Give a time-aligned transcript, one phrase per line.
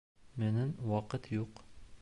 [0.43, 1.67] Минең ваҡыт юҡ.